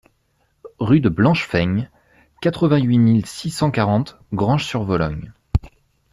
[0.79, 1.87] Rue de Blanchefeigne,
[2.41, 5.31] quatre-vingt-huit mille six cent quarante Granges-sur-Vologne